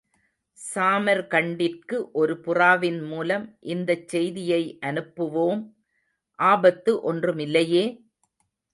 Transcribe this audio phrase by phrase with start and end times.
[0.59, 5.63] சாமர்கண்டிற்கு, ஒரு புறாவின் மூலம் இந்தச் செய்தியை அனுப்புவோம்.
[6.39, 7.85] ஆபத்து ஒன்றுமில்லையே!